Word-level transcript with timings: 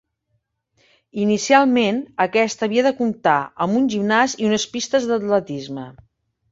Inicialment, 1.25 2.01
aquest 2.27 2.65
havia 2.69 2.87
de 2.89 2.95
comptar, 3.03 3.37
amb 3.67 3.81
un 3.83 3.89
gimnàs 3.97 4.39
i 4.43 4.53
unes 4.53 4.71
pistes 4.77 5.09
d'atletisme. 5.13 5.91